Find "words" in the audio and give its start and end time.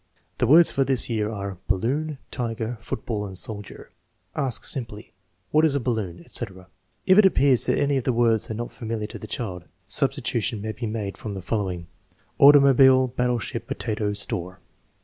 0.47-0.71, 8.11-8.49